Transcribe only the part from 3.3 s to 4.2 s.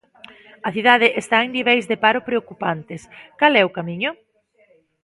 cal é o camiño?